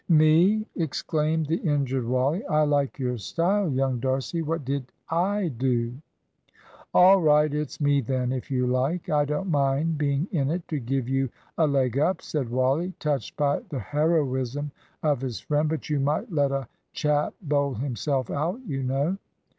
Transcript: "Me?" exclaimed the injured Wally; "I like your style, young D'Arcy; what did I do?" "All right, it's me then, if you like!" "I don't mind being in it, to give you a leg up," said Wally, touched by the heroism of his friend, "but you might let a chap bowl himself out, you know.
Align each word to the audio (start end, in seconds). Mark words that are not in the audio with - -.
"Me?" 0.09 0.65
exclaimed 0.75 1.45
the 1.45 1.57
injured 1.57 2.05
Wally; 2.07 2.43
"I 2.47 2.61
like 2.63 2.97
your 2.97 3.19
style, 3.19 3.69
young 3.69 3.99
D'Arcy; 3.99 4.41
what 4.41 4.65
did 4.65 4.91
I 5.11 5.49
do?" 5.49 5.93
"All 6.91 7.21
right, 7.21 7.53
it's 7.53 7.79
me 7.79 8.01
then, 8.01 8.31
if 8.31 8.49
you 8.49 8.65
like!" 8.65 9.11
"I 9.11 9.25
don't 9.25 9.51
mind 9.51 9.99
being 9.99 10.27
in 10.31 10.49
it, 10.49 10.67
to 10.69 10.79
give 10.79 11.07
you 11.07 11.29
a 11.55 11.67
leg 11.67 11.99
up," 11.99 12.23
said 12.23 12.49
Wally, 12.49 12.95
touched 12.99 13.37
by 13.37 13.59
the 13.69 13.77
heroism 13.77 14.71
of 15.03 15.21
his 15.21 15.39
friend, 15.39 15.69
"but 15.69 15.87
you 15.87 15.99
might 15.99 16.31
let 16.31 16.51
a 16.51 16.67
chap 16.93 17.35
bowl 17.39 17.75
himself 17.75 18.31
out, 18.31 18.59
you 18.65 18.81
know. 18.81 19.19